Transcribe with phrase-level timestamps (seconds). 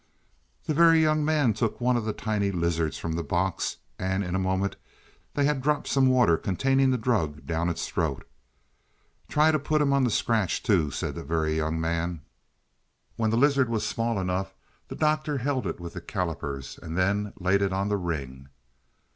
[0.65, 4.33] The Very Young Man took one of the tiny lizards from the box, and in
[4.33, 4.75] a moment
[5.35, 8.27] they had dropped some water containing the drug down its throat.
[9.29, 12.21] "Try to put him on the scratch, too," said the Very Young Man.
[13.15, 14.55] When the lizard was small enough
[14.87, 18.49] the Doctor held it with the callipers and then laid it on the ring.